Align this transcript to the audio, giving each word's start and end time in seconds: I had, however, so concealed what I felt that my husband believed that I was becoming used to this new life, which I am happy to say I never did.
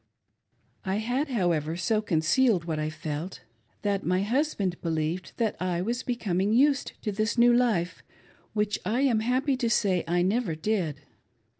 I 0.83 0.95
had, 0.95 1.27
however, 1.27 1.77
so 1.77 2.01
concealed 2.01 2.65
what 2.65 2.79
I 2.79 2.89
felt 2.89 3.41
that 3.83 4.03
my 4.03 4.23
husband 4.23 4.81
believed 4.81 5.33
that 5.37 5.55
I 5.61 5.83
was 5.83 6.01
becoming 6.01 6.53
used 6.53 6.93
to 7.03 7.11
this 7.11 7.37
new 7.37 7.53
life, 7.53 8.01
which 8.53 8.79
I 8.83 9.01
am 9.01 9.19
happy 9.19 9.55
to 9.57 9.69
say 9.69 10.03
I 10.07 10.23
never 10.23 10.55
did. 10.55 11.01